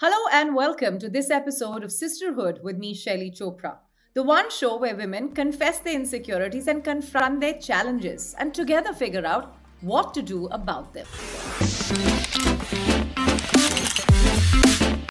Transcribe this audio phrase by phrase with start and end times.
[0.00, 3.78] Hello and welcome to this episode of Sisterhood with me, Shaili Chopra.
[4.14, 9.26] The one show where women confess their insecurities and confront their challenges and together figure
[9.26, 11.06] out what to do about them.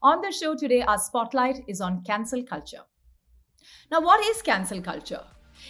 [0.02, 2.84] On the show today, our spotlight is on cancel culture.
[3.92, 5.24] Now, what is cancel culture?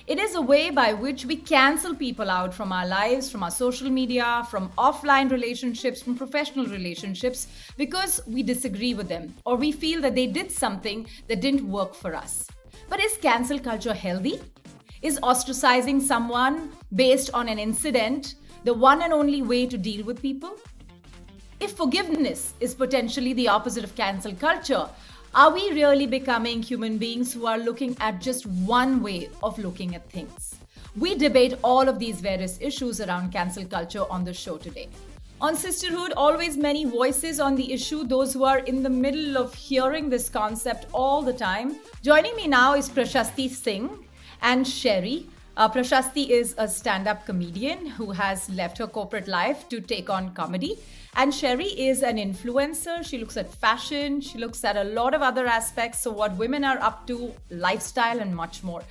[0.07, 3.51] It is a way by which we cancel people out from our lives, from our
[3.51, 7.47] social media, from offline relationships, from professional relationships,
[7.77, 11.94] because we disagree with them or we feel that they did something that didn't work
[11.94, 12.47] for us.
[12.89, 14.41] But is cancel culture healthy?
[15.02, 20.21] Is ostracizing someone based on an incident the one and only way to deal with
[20.21, 20.55] people?
[21.59, 24.89] If forgiveness is potentially the opposite of cancel culture,
[25.35, 29.93] are we really becoming human beings who are looking at just one way of looking
[29.93, 30.55] at things?
[30.97, 34.89] We debate all of these various issues around cancel culture on the show today.
[35.39, 39.53] On Sisterhood, always many voices on the issue, those who are in the middle of
[39.53, 41.75] hearing this concept all the time.
[42.02, 43.89] Joining me now is Prashasti Singh
[44.41, 45.27] and Sherry.
[45.55, 50.09] Uh, Prashasti is a stand up comedian who has left her corporate life to take
[50.09, 50.80] on comedy.
[51.15, 53.03] And Sherry is an influencer.
[53.03, 56.02] She looks at fashion, she looks at a lot of other aspects.
[56.02, 58.83] So, what women are up to, lifestyle, and much more.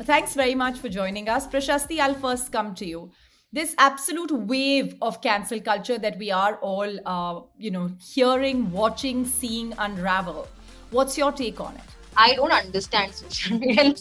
[0.00, 1.46] Thanks very much for joining us.
[1.46, 3.10] Prashasti, I'll first come to you.
[3.52, 9.26] This absolute wave of cancel culture that we are all, uh, you know, hearing, watching,
[9.26, 10.48] seeing unravel.
[10.90, 11.82] What's your take on it?
[12.16, 13.84] I don't understand social media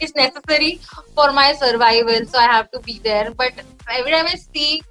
[0.00, 0.80] it's necessary
[1.14, 3.32] for my survival, so I have to be there.
[3.34, 3.52] But
[3.90, 4.82] every time I see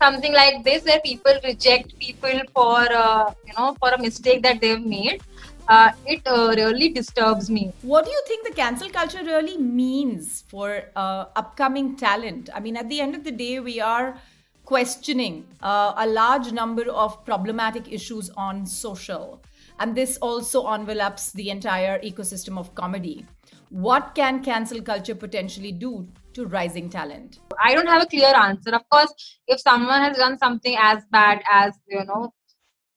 [0.00, 4.60] something like this where people reject people for uh, you know for a mistake that
[4.60, 5.22] they've made
[5.68, 7.72] uh, it uh, really disturbs me.
[7.82, 12.50] What do you think the cancel culture really means for uh, upcoming talent?
[12.54, 14.16] I mean at the end of the day we are
[14.64, 19.40] questioning uh, a large number of problematic issues on social.
[19.78, 23.26] And this also envelops the entire ecosystem of comedy.
[23.70, 27.38] What can cancel culture potentially do to rising talent?
[27.64, 28.74] I don't have a clear answer.
[28.74, 29.12] Of course,
[29.48, 32.32] if someone has done something as bad as, you know,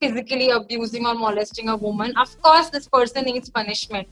[0.02, 4.08] physically abusing or molesting a woman, of course, this person needs punishment.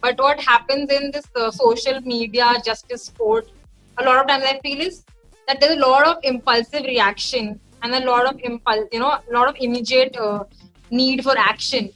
[0.00, 3.50] But what happens in this uh, social media justice court,
[3.98, 5.04] a lot of times I feel is
[5.46, 9.32] that there's a lot of impulsive reaction and a lot of impulse, you know, a
[9.32, 10.44] lot of immediate uh,
[10.90, 11.90] need for action.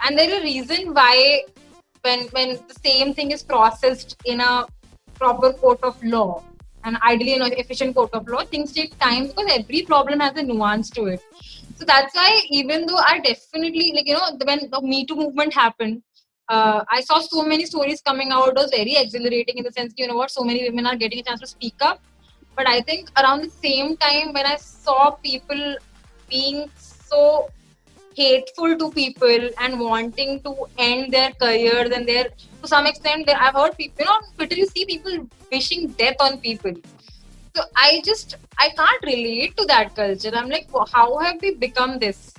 [0.00, 1.44] And there is a reason why
[2.02, 4.66] when when the same thing is processed in a
[5.24, 6.42] proper court of law
[6.84, 10.42] and ideally an efficient court of law, things take time because every problem has a
[10.42, 11.22] nuance to it.
[11.76, 15.54] So that's why even though I definitely like you know when the Me Too movement
[15.54, 16.02] happened,
[16.48, 18.48] uh, I saw so many stories coming out.
[18.48, 21.20] It was very exhilarating in the sense you know what, so many women are getting
[21.20, 22.00] a chance to speak up.
[22.56, 25.76] But I think around the same time when I saw people
[26.28, 27.48] being so
[28.16, 32.24] hateful to people and wanting to end their careers and their
[32.62, 36.16] to some extent I've heard people you know on Twitter you see people wishing death
[36.20, 36.74] on people.
[37.56, 40.32] So I just I can't relate to that culture.
[40.34, 42.34] I'm like, how have we become this?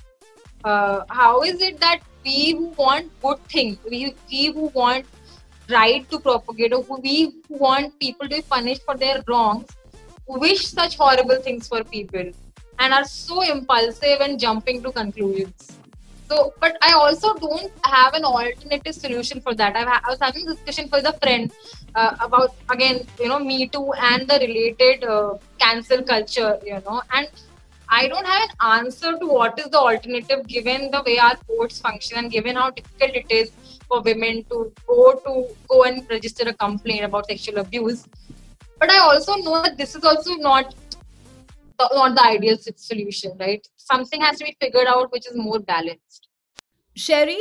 [0.64, 5.06] Uh, how is it that we who want good things, we, we who want
[5.70, 9.68] right to propagate, or who we who want people to be punished for their wrongs,
[10.28, 12.32] wish such horrible things for people?
[12.80, 15.80] And are so impulsive and jumping to conclusions.
[16.28, 19.76] So, but I also don't have an alternative solution for that.
[19.76, 21.52] I've, I was having a discussion with a friend
[21.94, 27.02] uh, about again, you know, Me Too and the related uh, cancel culture, you know,
[27.14, 27.28] and
[27.90, 31.80] I don't have an answer to what is the alternative given the way our courts
[31.80, 33.52] function and given how difficult it is
[33.88, 38.08] for women to go to go and register a complaint about sexual abuse.
[38.80, 40.74] But I also know that this is also not
[41.80, 43.68] not the ideal solution, right?
[43.78, 46.28] Something has to be figured out which is more balanced.
[46.96, 47.40] Sherry,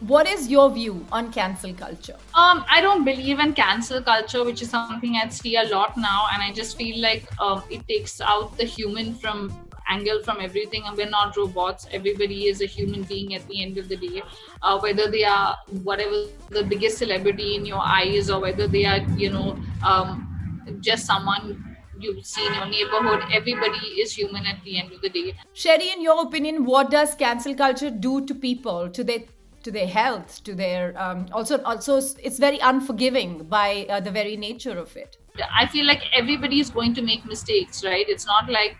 [0.00, 2.16] what is your view on cancel culture?
[2.34, 6.26] Um, I don't believe in cancel culture, which is something I see a lot now,
[6.32, 9.52] and I just feel like um, it takes out the human from
[9.88, 13.78] angle from everything and we're not robots everybody is a human being at the end
[13.78, 14.22] of the day
[14.62, 19.00] uh, whether they are whatever the biggest celebrity in your eyes or whether they are
[19.16, 21.71] you know um, just someone
[22.02, 23.22] you see in your neighborhood.
[23.32, 25.34] Everybody is human at the end of the day.
[25.52, 29.20] Sherry, in your opinion, what does cancel culture do to people, to their
[29.62, 34.36] to their health, to their um, also also it's very unforgiving by uh, the very
[34.36, 35.16] nature of it.
[35.54, 38.08] I feel like everybody is going to make mistakes, right?
[38.08, 38.76] It's not like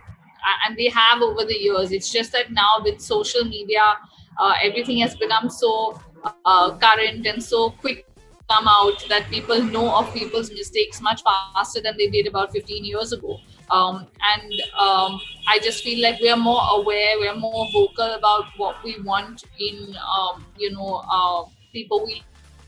[0.66, 1.92] and they have over the years.
[1.92, 3.96] It's just that now with social media,
[4.38, 6.00] uh, everything has become so
[6.44, 8.06] uh, current and so quick
[8.50, 12.84] come out that people know of people's mistakes much faster than they did about 15
[12.84, 13.38] years ago.
[13.70, 18.14] um, and um, I just feel like we are more aware, we are more vocal
[18.14, 22.22] about what we want in um, you know uh, people we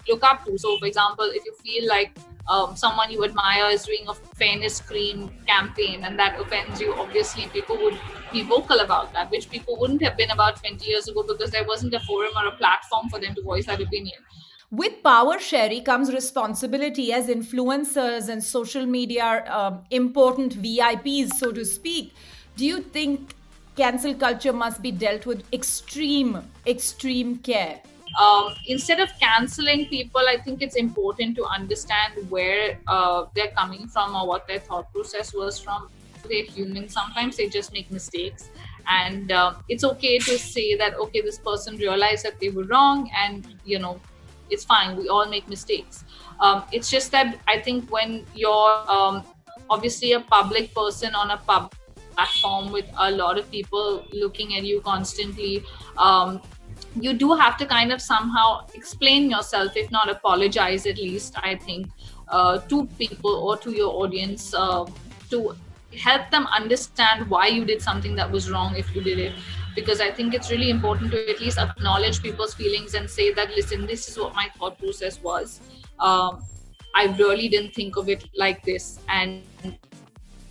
[0.09, 0.59] look up to.
[0.59, 2.17] So, for example, if you feel like
[2.49, 7.47] um, someone you admire is doing a fairness cream campaign and that offends you, obviously
[7.49, 7.99] people would
[8.33, 11.65] be vocal about that, which people wouldn't have been about 20 years ago because there
[11.65, 14.19] wasn't a forum or a platform for them to voice that opinion.
[14.75, 21.65] With power sharing comes responsibility as influencers and social media um, important VIPs, so to
[21.65, 22.13] speak.
[22.57, 23.35] Do you think
[23.77, 27.81] cancel culture must be dealt with extreme, extreme care?
[28.19, 33.89] um, instead of canceling people, I think it's important to understand where uh, they're coming
[33.89, 35.89] from or what their thought process was from.
[36.29, 36.89] They're human.
[36.89, 38.49] Sometimes they just make mistakes,
[38.89, 43.11] and uh, it's okay to say that okay, this person realized that they were wrong,
[43.15, 44.01] and you know,
[44.51, 44.97] it's fine.
[44.97, 46.05] We all make mistakes.
[46.41, 49.25] Um, it's just that I think when you're um,
[49.71, 51.75] obviously a public person on a pub
[52.13, 55.65] platform with a lot of people looking at you constantly
[55.99, 56.41] um,
[57.01, 61.57] you do have to kind of somehow explain yourself, if not apologize, at least, I
[61.57, 61.89] think,
[62.29, 64.87] uh, to people or to your audience uh,
[65.31, 65.57] to
[65.99, 69.33] help them understand why you did something that was wrong if you did it.
[69.75, 73.51] Because I think it's really important to at least acknowledge people's feelings and say that,
[73.51, 75.61] listen, this is what my thought process was.
[75.99, 76.45] Um,
[76.95, 79.01] I really didn't think of it like this.
[79.09, 79.43] And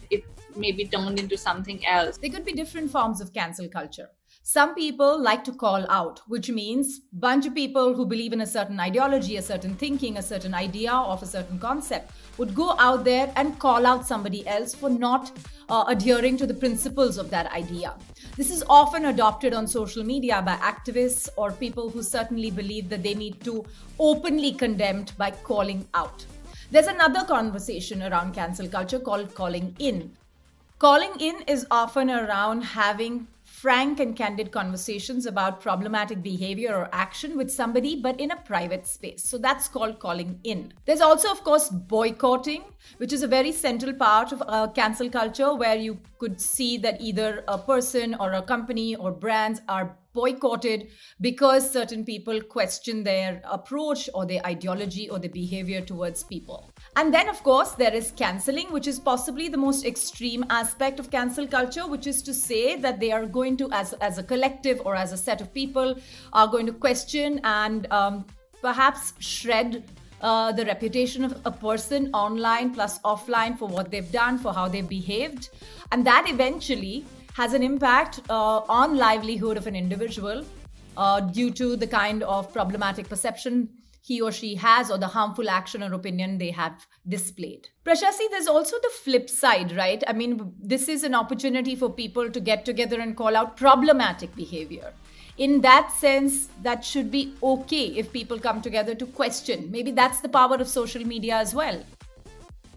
[0.09, 0.23] it
[0.55, 2.17] maybe turned into something else.
[2.17, 4.09] There could be different forms of cancel culture.
[4.45, 8.45] Some people like to call out, which means bunch of people who believe in a
[8.45, 13.05] certain ideology, a certain thinking, a certain idea of a certain concept would go out
[13.05, 15.31] there and call out somebody else for not
[15.69, 17.93] uh, adhering to the principles of that idea.
[18.35, 23.03] This is often adopted on social media by activists or people who certainly believe that
[23.03, 23.63] they need to
[23.99, 26.25] openly condemn by calling out.
[26.71, 30.11] There's another conversation around cancel culture called calling in.
[30.79, 33.27] Calling in is often around having
[33.63, 38.85] frank and candid conversations about problematic behavior or action with somebody, but in a private
[38.85, 39.23] space.
[39.23, 40.73] So that's called calling in.
[40.83, 42.65] There's also, of course, boycotting,
[42.97, 46.99] which is a very central part of uh, cancel culture where you could see that
[46.99, 50.87] either a person or a company or brands are boycotted
[51.21, 56.71] because certain people question their approach or their ideology or their behavior towards people.
[56.95, 61.09] And then, of course, there is canceling, which is possibly the most extreme aspect of
[61.09, 64.81] cancel culture, which is to say that they are going to, as, as a collective
[64.85, 65.95] or as a set of people,
[66.33, 68.25] are going to question and um,
[68.61, 69.83] perhaps shred
[70.21, 74.67] uh, the reputation of a person online plus offline for what they've done, for how
[74.69, 75.49] they've behaved.
[75.91, 80.45] And that eventually has an impact uh, on livelihood of an individual
[80.97, 83.69] uh, due to the kind of problematic perception
[84.05, 87.69] he or she has or the harmful action or opinion they have displayed.
[87.85, 90.03] Prashasti, there's also the flip side, right?
[90.05, 94.35] I mean, this is an opportunity for people to get together and call out problematic
[94.35, 94.93] behavior.
[95.37, 99.71] In that sense, that should be okay if people come together to question.
[99.71, 101.81] Maybe that's the power of social media as well.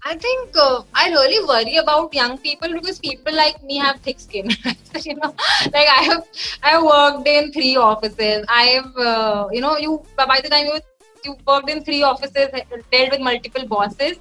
[0.05, 4.21] I think uh, I really worry about young people because people like me have thick
[4.21, 4.51] skin.
[5.03, 5.35] you know,
[5.73, 6.27] like I have
[6.63, 8.45] I worked in three offices.
[8.49, 10.79] I have uh, you know you by the time you
[11.25, 12.49] you worked in three offices,
[12.93, 14.19] dealt with multiple bosses,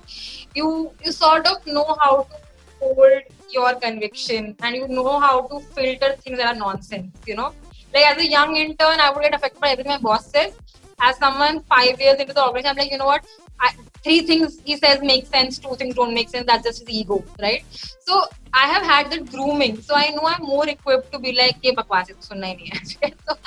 [0.56, 2.36] you you sort of know how to
[2.80, 7.12] hold your conviction and you know how to filter things that are nonsense.
[7.28, 7.54] You know,
[7.94, 10.54] like as a young intern, I would get affected by everything my boss says.
[11.00, 13.26] As someone five years into the organization, I'm like, you know what?
[13.60, 13.74] I,
[14.06, 16.46] three things he says make sense, two things don't make sense.
[16.48, 17.64] That's just his ego, right?
[18.08, 19.82] So I have had that grooming.
[19.82, 23.14] So I know I'm more equipped to be like, hey, bakwas, sunna hi nahi hai.
[23.28, 23.38] so,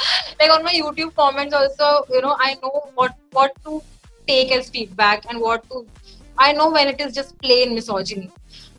[0.40, 3.80] like on my YouTube comments also, you know, I know what what to
[4.32, 5.86] take as feedback and what to.
[6.46, 8.30] I know when it is just plain misogyny.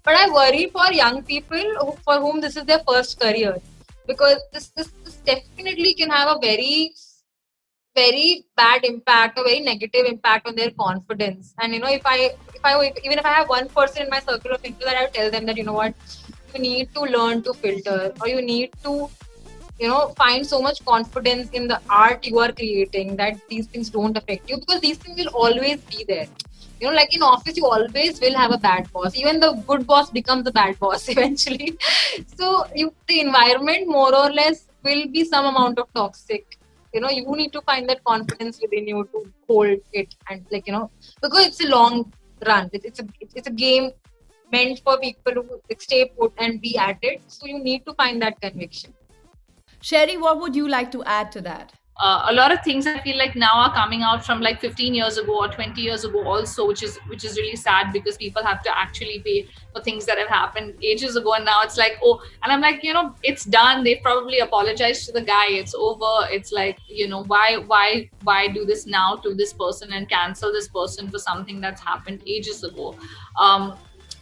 [0.04, 3.58] But I worry for young people who, for whom this is their first career
[4.08, 6.94] because this, this, this definitely can have a very
[7.96, 11.54] very bad impact or very negative impact on their confidence.
[11.60, 14.20] And you know, if I if I even if I have one person in my
[14.20, 15.94] circle of people that I tell them that you know what,
[16.54, 19.10] you need to learn to filter or you need to
[19.80, 23.90] you know find so much confidence in the art you are creating that these things
[23.90, 26.28] don't affect you because these things will always be there.
[26.80, 29.16] You know like in office you always will have a bad boss.
[29.16, 31.78] Even the good boss becomes the bad boss eventually.
[32.38, 36.59] So you the environment more or less will be some amount of toxic
[36.94, 40.68] you know you need to find that confidence within you to hold it and like
[40.68, 40.90] you know
[41.22, 42.12] because it's a long
[42.46, 42.70] run.
[42.74, 43.92] It's a it's a game
[44.52, 47.22] meant for people to stay put and be at it.
[47.28, 48.94] So you need to find that conviction.
[49.82, 53.00] Sherry what would you like to add to that uh, a lot of things i
[53.00, 56.26] feel like now are coming out from like 15 years ago or 20 years ago
[56.28, 60.06] also which is which is really sad because people have to actually pay for things
[60.06, 63.14] that have happened ages ago and now it's like oh and i'm like you know
[63.24, 63.84] it's done.
[63.84, 65.48] They've probably apologized to the guy.
[65.50, 66.28] It's over.
[66.32, 70.52] It's like you know why why why do this now to this person and cancel
[70.52, 72.96] this person for something that's happened ages ago?
[73.40, 73.78] Um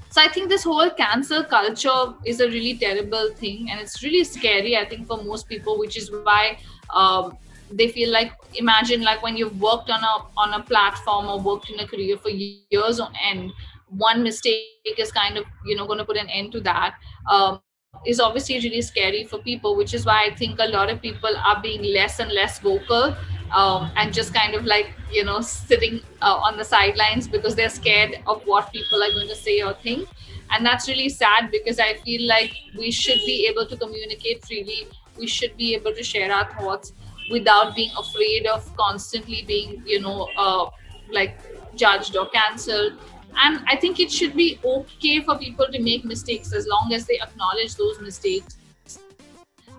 [0.09, 4.23] so i think this whole cancel culture is a really terrible thing and it's really
[4.23, 6.57] scary i think for most people which is why
[6.95, 7.37] um,
[7.71, 11.69] they feel like imagine like when you've worked on a on a platform or worked
[11.69, 13.51] in a career for years on end
[13.89, 16.95] one mistake is kind of you know going to put an end to that
[17.29, 17.61] um,
[18.05, 21.35] is obviously really scary for people which is why i think a lot of people
[21.45, 23.15] are being less and less vocal
[23.55, 27.69] um, and just kind of like you know sitting uh, on the sidelines because they're
[27.69, 30.07] scared of what people are going to say or think.
[30.49, 34.87] And that's really sad because i feel like we should be able to communicate freely.
[35.17, 36.93] We should be able to share our thoughts
[37.29, 40.69] without being afraid of constantly being you know uh,
[41.11, 41.39] like
[41.75, 42.93] judged or cancelled.
[43.39, 47.05] And i think it should be okay for people to make mistakes as long as
[47.05, 48.57] they acknowledge those mistakes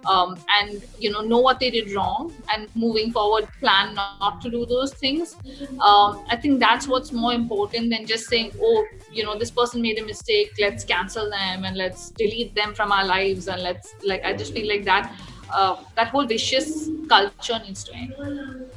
[0.07, 4.51] um, and you know know what they did wrong and moving forward plan not to
[4.51, 5.37] do those things.
[5.81, 9.83] Um, i think that's what's more important than just saying oh you know this person
[9.83, 13.95] made a mistake let's cancel them and let's delete them from our lives and let's
[14.05, 15.13] like i just feel like that
[15.51, 18.15] uh, that whole vicious culture needs to end.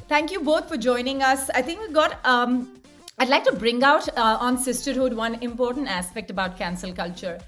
[0.08, 1.50] Thank you both for joining us.
[1.50, 2.24] I think we got.
[2.24, 2.80] Um,
[3.18, 7.38] I'd like to bring out uh, on sisterhood one important aspect about cancel culture.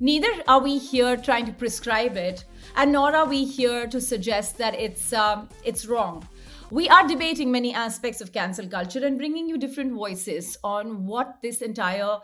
[0.00, 2.44] Neither are we here trying to prescribe it,
[2.76, 6.26] and nor are we here to suggest that it's um, it's wrong.
[6.70, 11.36] We are debating many aspects of cancel culture and bringing you different voices on what
[11.42, 12.18] this entire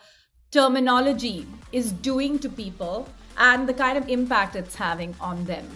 [0.50, 5.69] terminology is doing to people and the kind of impact it's having on them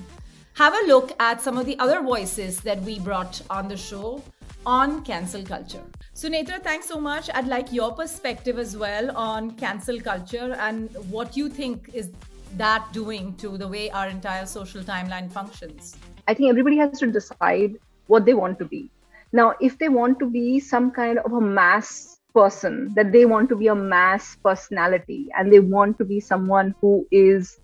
[0.54, 4.22] have a look at some of the other voices that we brought on the show
[4.66, 5.82] on cancel culture.
[6.14, 7.30] Sunetra, thanks so much.
[7.34, 12.10] I'd like your perspective as well on cancel culture and what you think is
[12.56, 15.96] that doing to the way our entire social timeline functions.
[16.28, 18.90] I think everybody has to decide what they want to be.
[19.32, 23.48] Now, if they want to be some kind of a mass person, that they want
[23.48, 27.58] to be a mass personality and they want to be someone who is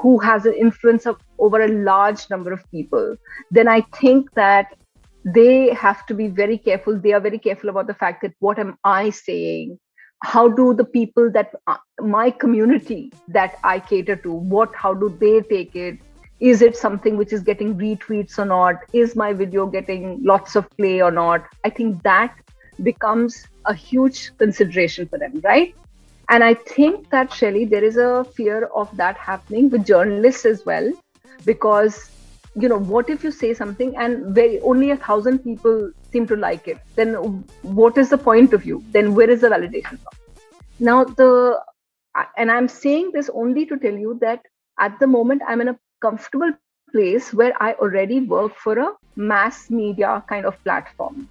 [0.00, 3.16] who has an influence of over a large number of people,
[3.50, 4.76] then I think that
[5.24, 6.98] they have to be very careful.
[6.98, 9.78] They are very careful about the fact that what am I saying?
[10.22, 15.08] How do the people that uh, my community that I cater to, what, how do
[15.20, 15.98] they take it?
[16.40, 18.76] Is it something which is getting retweets or not?
[18.92, 21.44] Is my video getting lots of play or not?
[21.64, 22.36] I think that
[22.82, 25.74] becomes a huge consideration for them, right?
[26.30, 30.66] And I think that, Shaili, there is a fear of that happening with journalists as
[30.66, 30.92] well,
[31.46, 32.10] because,
[32.54, 36.36] you know, what if you say something and very, only a thousand people seem to
[36.36, 36.78] like it?
[36.96, 37.14] Then
[37.62, 38.84] what is the point of view?
[38.90, 40.12] Then where is the validation from?
[40.78, 41.58] Now, the,
[42.36, 44.42] and I'm saying this only to tell you that
[44.78, 46.52] at the moment, I'm in a comfortable
[46.92, 51.28] place where I already work for a mass media kind of platform.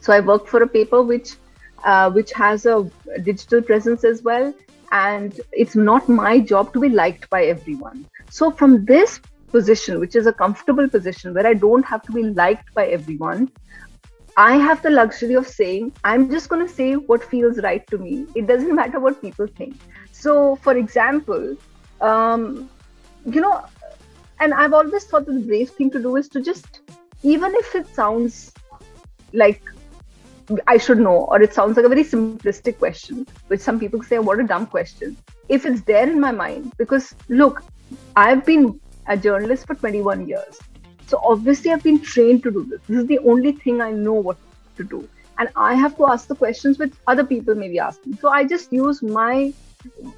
[0.00, 1.36] So I work for a paper which
[1.84, 2.90] uh, which has a
[3.22, 4.52] digital presence as well.
[4.92, 8.06] And it's not my job to be liked by everyone.
[8.30, 12.22] So, from this position, which is a comfortable position where I don't have to be
[12.22, 13.50] liked by everyone,
[14.36, 17.98] I have the luxury of saying, I'm just going to say what feels right to
[17.98, 18.26] me.
[18.34, 19.76] It doesn't matter what people think.
[20.12, 21.56] So, for example,
[22.00, 22.68] um,
[23.26, 23.64] you know,
[24.40, 26.80] and I've always thought that the brave thing to do is to just,
[27.22, 28.52] even if it sounds
[29.32, 29.62] like
[30.66, 34.18] I should know, or it sounds like a very simplistic question, which some people say,
[34.18, 35.16] what a dumb question.
[35.48, 37.62] If it's there in my mind, because look,
[38.16, 40.58] I've been a journalist for 21 years.
[41.06, 42.80] So obviously, I've been trained to do this.
[42.88, 44.38] This is the only thing I know what
[44.76, 45.08] to do.
[45.38, 48.16] And I have to ask the questions which other people may be asking.
[48.18, 49.52] So I just use my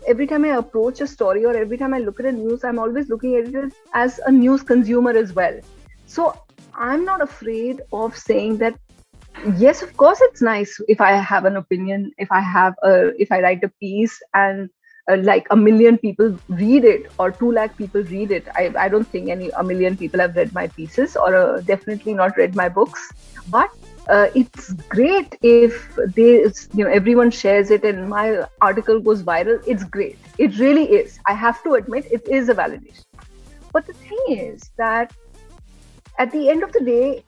[0.07, 2.79] every time I approach a story or every time I look at a news, I'm
[2.79, 5.59] always looking at it as a news consumer as well.
[6.07, 6.41] So
[6.75, 8.79] I'm not afraid of saying that
[9.45, 13.31] yes of course it's nice if i have an opinion if i have a if
[13.31, 14.71] i write a piece and
[15.11, 18.49] uh, like a million people read it or 2 lakh people read it.
[18.57, 22.15] I, I don't think any a million people have read my pieces or uh, definitely
[22.15, 23.13] not read my books.
[23.49, 23.71] But
[24.09, 26.43] uh, it's great if they
[26.75, 29.63] you know everyone shares it and my article goes viral.
[29.67, 30.19] It's great.
[30.39, 31.19] It really is.
[31.27, 33.05] I have to admit it is a validation.
[33.73, 35.13] But the thing is that
[36.19, 37.23] at the end of the day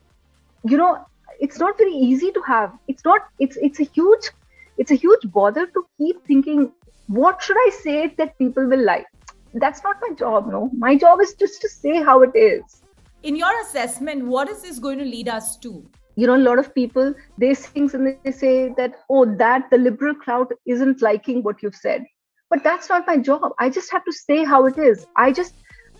[0.64, 1.04] you know
[1.38, 4.30] it's not very easy to have it's not it's it's a huge
[4.76, 6.72] it's a huge bother to keep thinking
[7.06, 9.06] what should i say that people will like
[9.54, 12.82] that's not my job no my job is just to say how it is
[13.22, 15.84] In your assessment, what is this going to lead us to?
[16.14, 19.70] You know, a lot of people they say things and they say that, oh, that
[19.70, 22.04] the liberal crowd isn't liking what you've said.
[22.50, 23.52] But that's not my job.
[23.58, 25.06] I just have to say how it is.
[25.16, 25.54] I just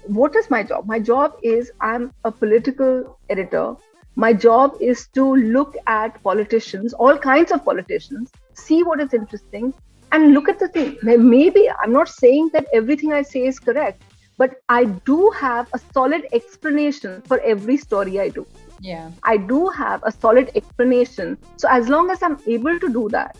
[0.04, 0.86] what is my job?
[0.86, 3.74] My job is I'm a political editor.
[4.20, 9.72] My job is to look at politicians, all kinds of politicians, see what is interesting,
[10.10, 10.98] and look at the thing.
[11.04, 14.02] Maybe I'm not saying that everything I say is correct,
[14.36, 18.44] but I do have a solid explanation for every story I do.
[18.80, 19.12] Yeah.
[19.22, 21.38] I do have a solid explanation.
[21.56, 23.36] So as long as I'm able to do that,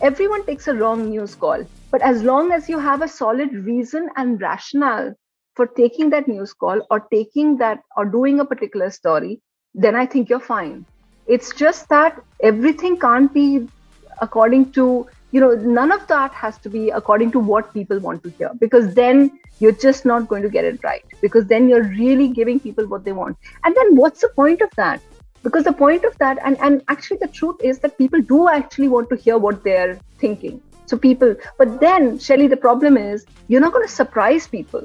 [0.00, 1.64] everyone takes a wrong news call.
[1.90, 5.14] But as long as you have a solid reason and rationale
[5.54, 9.40] for taking that news call or taking that or doing a particular story,
[9.74, 10.84] then I think you're fine.
[11.26, 13.68] It's just that everything can't be
[14.20, 18.22] according to, you know, none of that has to be according to what people want
[18.24, 21.84] to hear because then you're just not going to get it right because then you're
[21.84, 23.36] really giving people what they want.
[23.64, 25.00] And then what's the point of that?
[25.42, 28.88] Because the point of that, and, and actually the truth is that people do actually
[28.88, 30.60] want to hear what they're thinking.
[30.86, 34.84] So people, but then, Shaili, the problem is you're not going to surprise people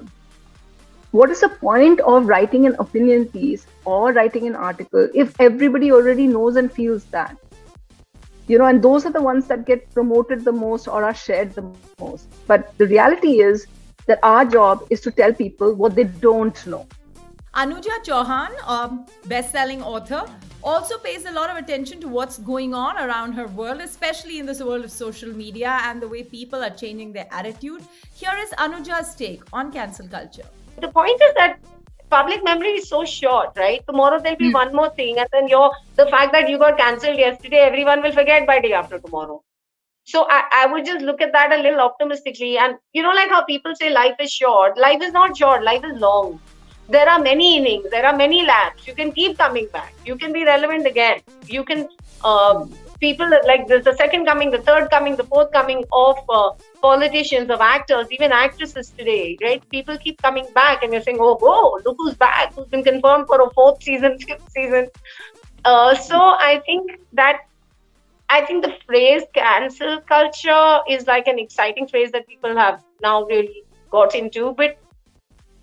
[1.12, 5.92] what is the point of writing an opinion piece or writing an article if everybody
[5.92, 7.38] already knows and feels that
[8.48, 11.54] you know and those are the ones that get promoted the most or are shared
[11.54, 11.66] the
[12.00, 13.68] most but the reality is
[14.06, 16.86] that our job is to tell people what they don't know
[17.54, 18.82] anuja chauhan a
[19.36, 20.26] best-selling author
[20.66, 24.48] also pays a lot of attention to what's going on around her world, especially in
[24.48, 27.84] this world of social media and the way people are changing their attitude.
[28.16, 30.50] Here is Anuja's take on cancel culture.
[30.80, 31.60] The point is that
[32.10, 33.82] public memory is so short, right?
[33.88, 34.54] Tomorrow there'll be mm.
[34.54, 38.12] one more thing, and then your the fact that you got cancelled yesterday, everyone will
[38.12, 39.42] forget by day after tomorrow.
[40.04, 42.58] So I, I would just look at that a little optimistically.
[42.58, 45.84] And you know, like how people say life is short, life is not short, life
[45.84, 46.40] is long.
[46.88, 48.86] There are many innings, there are many laps.
[48.88, 49.94] You can keep coming back.
[50.06, 51.22] You can be relevant again.
[51.48, 51.88] You can
[52.24, 52.66] uh,
[53.06, 57.50] people like there's the second coming, the third coming, the fourth coming of uh, politicians,
[57.56, 59.68] of actors, even actresses today, right?
[59.70, 62.54] People keep coming back, and you're saying, "Oh, oh, look who's back!
[62.54, 64.90] Who's been confirmed for a fourth season, fifth season?"
[65.74, 67.46] Uh, so I think that
[68.30, 73.24] I think the phrase cancel culture is like an exciting phrase that people have now
[73.26, 74.78] really got into, but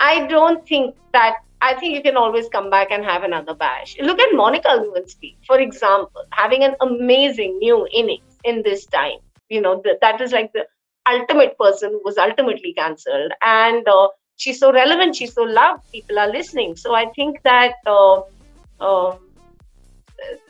[0.01, 3.97] I don't think that I think you can always come back and have another bash.
[4.01, 9.19] Look at Monica Lewinsky, for example, having an amazing new innings in this time.
[9.49, 10.67] You know, the, that is like the
[11.09, 13.33] ultimate person who was ultimately cancelled.
[13.43, 16.75] And uh, she's so relevant, she's so loved, people are listening.
[16.77, 18.23] So I think that uh,
[18.81, 19.21] um,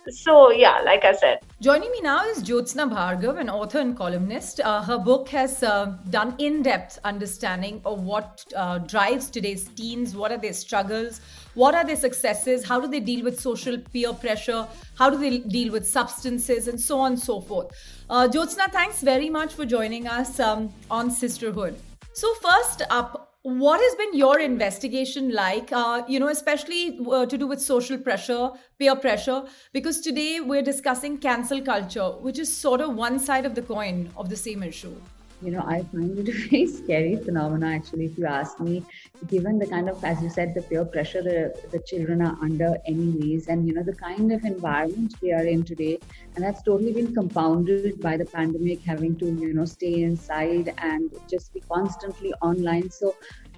[0.08, 1.40] so yeah, like I said.
[1.60, 4.60] Joining me now is Jyotsna Bhargav, an author and columnist.
[4.60, 10.32] Uh, her book has uh, done in-depth understanding of what uh, drives today's teens, what
[10.32, 11.20] are their struggles,
[11.54, 15.38] what are their successes, how do they deal with social peer pressure, how do they
[15.38, 17.70] deal with substances, and so on and so forth.
[18.10, 21.76] Uh, Jyotsna, thanks very much for joining us um, on Sisterhood.
[22.12, 27.36] So first up, what has been your investigation like uh, you know especially uh, to
[27.36, 29.42] do with social pressure peer pressure?
[29.72, 34.10] Because today we're discussing cancel culture which is sort of one side of the coin
[34.16, 34.94] of the same issue
[35.42, 38.84] you know i find it a very scary phenomena actually if you ask me.
[39.28, 42.76] Given the kind of as you said the peer pressure the, the children are under
[42.86, 45.98] anyways and you know the kind of environment we are in today
[46.34, 51.10] and that's totally been compounded by the pandemic having to you know stay inside and
[51.30, 52.90] just be constantly online.
[52.90, 53.14] So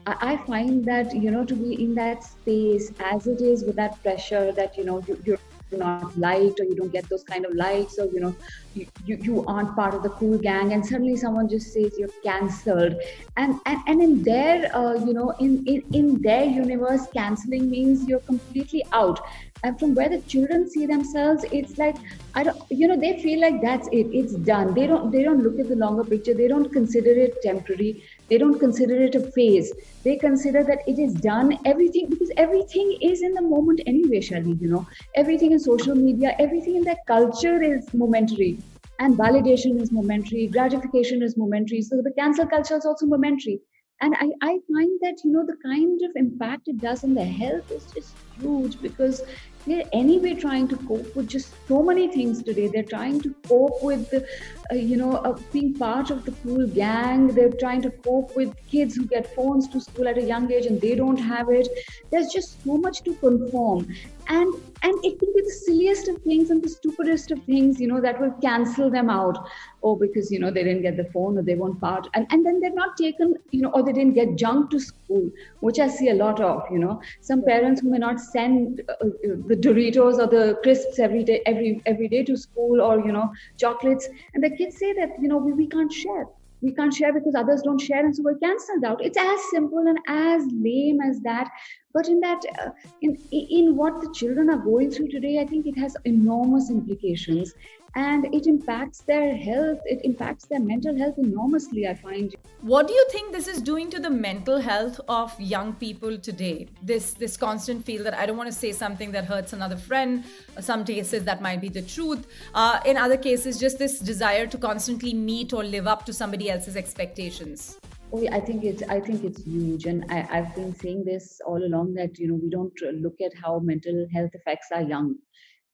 [0.07, 4.03] I find that you know to be in that space as it is with that
[4.03, 5.39] pressure that you know you, you're
[5.77, 8.35] not liked or you don't get those kind of likes or you know
[8.75, 12.09] you, you, you aren't part of the cool gang and suddenly someone just says you're
[12.23, 12.95] cancelled.
[13.37, 18.07] And, and and in their uh, you know in, in in their universe canceling means
[18.09, 19.21] you're completely out.
[19.63, 21.97] And from where the children see themselves it's like
[22.35, 24.09] i don't you know they feel like that's it.
[24.13, 24.75] It's done.
[24.75, 26.35] They don't they don't look at the longer picture.
[26.35, 29.73] They don't consider it temporary they don't consider it a phase.
[30.05, 34.57] They consider that it is done everything because everything is in the moment anyway Shaili,
[34.61, 34.87] you know.
[35.17, 38.63] Everything in social media everything in that culture is momentary.
[38.99, 43.61] And validation is momentary gratification is momentary so the cancel culture is also momentary.
[44.01, 47.25] And I, I find that you know the kind of impact it does on the
[47.25, 49.23] health is just huge because
[49.67, 52.69] they're anyway trying to cope with just so many things today.
[52.69, 57.29] They're trying to cope with uh, you know uh, being part of the cool gang.
[57.29, 60.67] They're trying to cope with kids who get phones to school at a young age
[60.67, 61.69] and they don't have it.
[62.11, 63.89] There's just so much to conform.
[64.29, 67.89] And and it can be the silliest of things and the stupidest of things you
[67.89, 69.39] know that will cancel them out
[69.85, 72.45] oh because you know they didn't get the phone or they won't part and, and
[72.45, 75.87] then they're not taken you know or they didn't get junk to school which i
[75.87, 77.01] see a lot of you know.
[77.21, 79.07] Some parents who may not send uh, uh,
[79.47, 83.31] the doritos or the crisps every day every every day to school or you know
[83.59, 84.09] chocolates.
[84.35, 86.27] And the kids say that you know we, we can't share.
[86.63, 89.05] We can't share because others don't share and so we're cancelled out.
[89.05, 91.49] It's as simple and as lame as that.
[91.93, 92.71] But in that uh,
[93.03, 97.53] in in what the children are going through today i think it has enormous implications
[97.97, 102.35] and it impacts their health it impacts their mental health enormously i find.
[102.61, 106.69] What do you think this is doing to the mental health of young people today?
[106.83, 110.25] This this constant feel that i don't want to say something that hurts another friend
[110.61, 112.27] some cases that might be the truth.
[112.55, 116.51] Uh, in other cases just this desire to constantly meet or live up to somebody
[116.51, 117.79] else's expectations.
[118.13, 121.65] Oh, I think it's I think it's huge, and I, I've been saying this all
[121.65, 125.17] along that you know we don't look at how mental health affects our young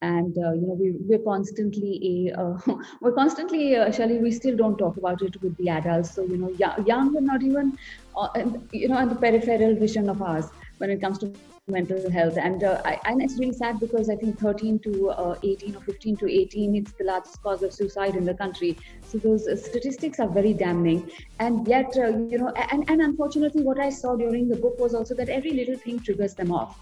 [0.02, 2.54] and uh, you know we, we're constantly uh,
[3.00, 6.14] we're constantly uh, Shaili, we still don't talk about it with the adults.
[6.14, 7.76] So you know young, young and not even
[8.16, 8.28] uh,
[8.72, 10.46] you know the peripheral vision of ours
[10.78, 11.34] when it comes to
[11.68, 12.36] mental health.
[12.36, 15.82] And uh, I, and it's really sad because i think 13 to uh, 18 or
[15.82, 18.76] 15 to 18 it's the largest cause of suicide in the country.
[19.04, 21.10] So those uh, statistics are very damning.
[21.38, 25.14] And yet you know and, and unfortunately what i saw during the book was also
[25.16, 26.76] that every little thing triggers them off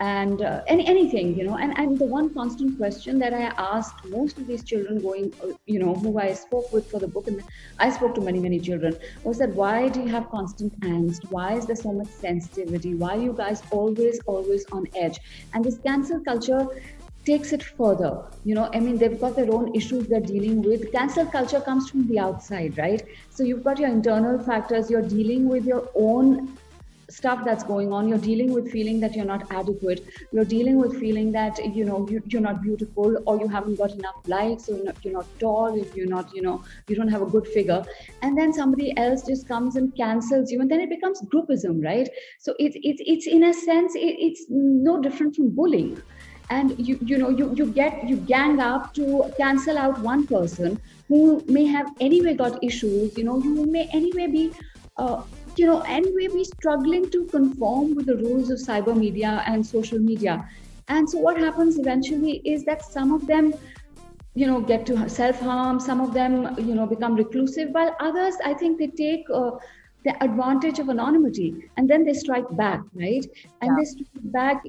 [0.00, 4.04] and uh, any, anything you know and, and the one constant question that i asked
[4.06, 7.28] most of these children going uh, you know who i spoke with for the book
[7.28, 7.42] and
[7.78, 11.30] i spoke to many many children was that why do you have constant angst?
[11.30, 12.94] Why is there so much sensitivity?
[12.94, 15.18] Why are you guys always always on edge?
[15.52, 16.66] And this cancel culture
[17.24, 18.10] takes it further
[18.44, 20.92] you know i mean they've got their own issues they're dealing with.
[20.92, 23.02] Cancel culture comes from the outside right?
[23.30, 26.58] So you've got your internal factors you're dealing with your own
[27.14, 28.08] stuff that's going on.
[28.08, 30.04] You're dealing with feeling that you're not adequate.
[30.32, 33.92] You're dealing with feeling that you know you, are not beautiful or you haven't got
[33.92, 37.08] enough likes or you're not, you're not tall if you're not you know you don't
[37.08, 37.84] have a good figure.
[38.22, 42.08] And then somebody else just comes and cancels you and then it becomes groupism right?
[42.40, 46.02] So it's it's it's in a sense it, it's no different from bullying.
[46.50, 50.80] And you you know you you get you gang up to cancel out one person
[51.08, 54.52] who may have anyway got issues you know you may anyway be
[54.96, 55.22] uh,
[55.58, 59.98] you know, anyway, we're struggling to conform with the rules of cyber media and social
[59.98, 60.48] media.
[60.88, 63.54] And so what happens eventually is that some of them,
[64.34, 68.54] you know, get to self-harm, some of them, you know, become reclusive, while others, I
[68.54, 69.52] think they take uh,
[70.04, 73.24] the advantage of anonymity and then they strike back, right?
[73.62, 73.76] And yeah.
[73.78, 74.62] they strike back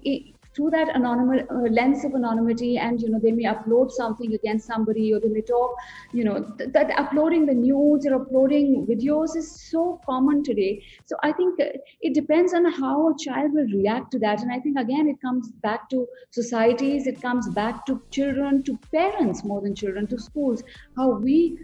[0.56, 4.66] through that anonymous uh, lens of anonymity and you know they may upload something against
[4.66, 5.76] somebody or they may talk
[6.14, 10.84] you know th- that uploading the news or uploading videos is so common today.
[11.06, 11.66] So i think uh,
[12.02, 14.42] it depends on how a child will react to that.
[14.42, 18.78] And i think again it comes back to societies it comes back to children to
[18.92, 20.64] parents more than children to schools
[20.98, 21.58] how we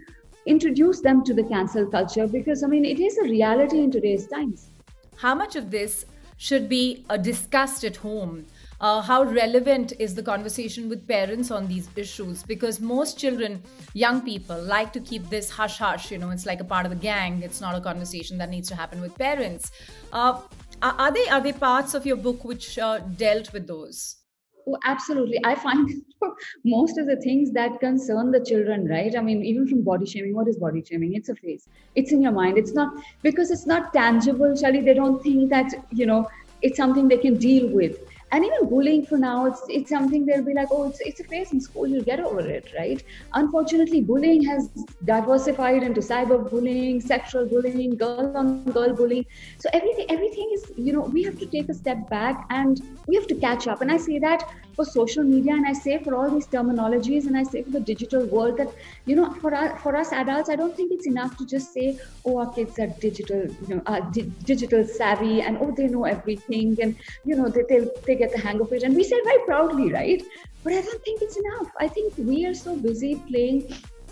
[0.46, 2.26] introduce them to the cancel culture.
[2.26, 4.68] Because i mean it is a reality in today's times.
[5.16, 6.04] How much of this
[6.36, 8.46] should be uh, discussed at home
[8.82, 13.62] uh, how relevant is the conversation with parents on these issues because most children
[13.94, 16.90] young people like to keep this hush hush you know it's like a part of
[16.90, 19.70] the gang it's not a conversation that needs to happen with parents
[20.12, 20.40] uh,
[20.82, 24.16] are they are they parts of your book which uh, dealt with those
[24.64, 25.40] Oh, absolutely.
[25.44, 25.90] I find
[26.64, 29.12] most of the things that concern the children, right?
[29.16, 31.14] I mean, even from body shaming, what is body shaming?
[31.14, 31.68] It's a face.
[31.96, 32.58] It's in your mind.
[32.58, 32.92] It's not
[33.22, 34.84] because it's not tangible, Shaili.
[34.84, 36.28] They don't think that, you know,
[36.60, 37.98] it's something they can deal with
[38.32, 41.24] and even bullying for now it's it's something they'll be like oh it's, it's a
[41.24, 43.02] phase in school you'll get over it right?
[43.34, 44.70] Unfortunately bullying has
[45.04, 49.24] diversified into cyber bullying sexual bullying girl on girl bullying.
[49.58, 52.62] So everything everything is you know we have to take a step back and
[53.06, 53.80] we have to catch up.
[53.80, 54.42] And i say that
[54.76, 57.80] for social media and i say for all these terminologies and i say for the
[57.80, 58.68] digital world that
[59.06, 61.96] you know for us for us adults i don't think it's enough to just say
[62.26, 66.76] oh our kids are digital you know di- digital savvy and oh they know everything
[66.82, 68.82] and you know they, they they get the hang of it.
[68.82, 70.22] And we say very proudly right?
[70.64, 71.70] But i don't think it's enough.
[71.86, 73.58] I think we are so busy playing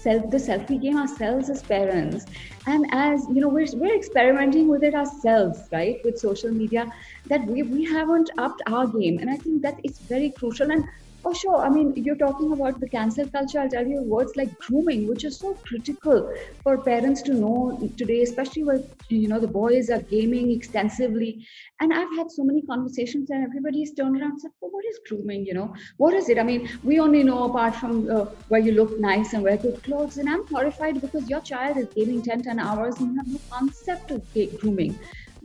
[0.04, 2.26] self the selfie game ourselves as parents.
[2.66, 6.00] And as you know we're, we're experimenting with it ourselves right?
[6.04, 6.86] With social media
[7.26, 9.18] that we, we haven't upped our game.
[9.18, 10.70] And i think that it's very crucial.
[10.70, 10.84] And
[11.22, 11.62] Oh, sure.
[11.62, 13.60] I mean, you're talking about the cancel culture.
[13.60, 18.22] I'll tell you words like grooming, which is so critical for parents to know today,
[18.22, 18.80] especially where
[19.10, 21.46] you know the boys are gaming extensively.
[21.78, 24.98] And I've had so many conversations, and everybody's turned around and said, "Oh, what is
[25.08, 25.44] grooming?
[25.44, 28.72] You know, what is it?" I mean, we only know apart from uh, where you
[28.72, 30.16] look nice and wear good clothes.
[30.16, 33.42] And I'm horrified because your child is gaming 10, 10 hours and you have no
[33.52, 34.22] concept of
[34.58, 34.98] grooming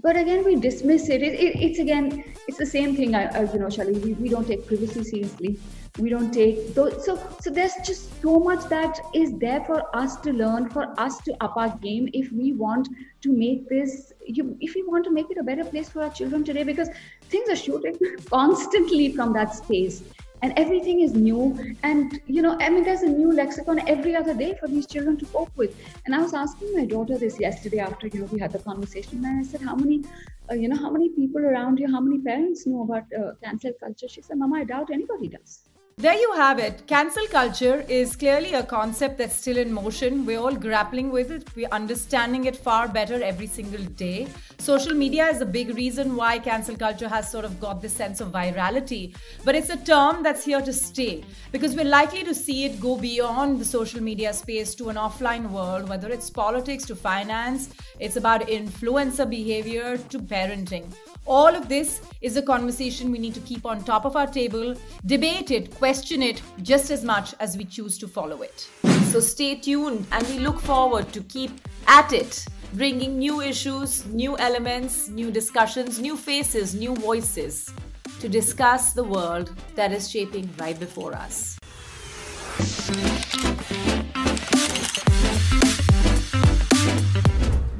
[0.05, 3.39] but again we dismiss it, it, it it's again it's the same thing I, I
[3.53, 5.57] you know Shaili, we, we don't take privacy seriously.
[5.97, 10.17] We don't take those so so there's just so much that is there for us
[10.25, 12.89] to learn for us to up our game if we want
[13.21, 16.11] to make this you, if we want to make it a better place for our
[16.11, 16.89] children today because
[17.29, 17.97] things are shooting
[18.29, 20.03] constantly from that space
[20.45, 21.41] and everything is new.
[21.89, 25.17] And you know i mean there's a new lexicon every other day for these children
[25.23, 25.75] to cope with.
[26.05, 29.25] And i was asking my daughter this yesterday after you know we had the conversation.
[29.25, 30.03] And i said how many
[30.51, 33.73] uh, you know how many people around you how many parents know about uh, cancel
[33.85, 34.11] culture?
[34.17, 35.55] She said mama i doubt anybody does
[35.97, 36.85] there you have it.
[36.87, 40.25] Cancel culture is clearly a concept that's still in motion.
[40.25, 41.47] We're all grappling with it.
[41.55, 44.27] We're understanding it far better every single day.
[44.57, 48.19] Social media is a big reason why cancel culture has sort of got this sense
[48.19, 49.15] of virality.
[49.45, 52.97] But it's a term that's here to stay because we're likely to see it go
[52.97, 58.17] beyond the social media space to an offline world, whether it's politics to finance, it's
[58.17, 60.85] about influencer behavior to parenting.
[61.27, 64.75] All of this is a conversation we need to keep on top of our table,
[65.07, 68.67] debate it, question it just as much as we choose to follow it.
[69.11, 71.51] So stay tuned and we look forward to keep
[71.85, 72.43] at it,
[72.73, 77.71] bringing new issues, new elements, new discussions, new faces, new voices
[78.19, 81.59] to discuss the world that is shaping right before us.